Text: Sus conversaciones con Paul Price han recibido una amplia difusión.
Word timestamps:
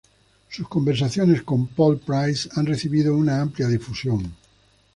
Sus 0.49 0.67
conversaciones 0.67 1.43
con 1.43 1.67
Paul 1.67 1.99
Price 1.99 2.49
han 2.55 2.65
recibido 2.65 3.15
una 3.15 3.39
amplia 3.39 3.67
difusión. 3.67 4.33